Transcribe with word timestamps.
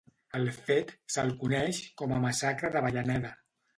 Al 0.37 0.47
fet, 0.69 0.93
se'l 1.15 1.29
coneix 1.43 1.83
com 2.03 2.17
a 2.17 2.21
Massacre 2.25 2.73
d'Avellaneda. 2.77 3.35